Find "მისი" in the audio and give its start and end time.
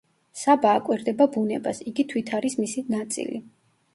2.63-2.85